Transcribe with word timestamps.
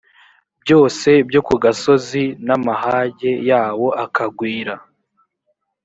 byose 0.61 1.09
byo 1.29 1.41
ku 1.47 1.53
gasozi 1.63 2.23
n 2.47 2.49
amahage 2.57 3.31
yawo 3.49 3.87
akagwira 4.05 4.73